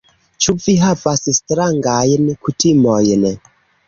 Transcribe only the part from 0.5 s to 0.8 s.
vi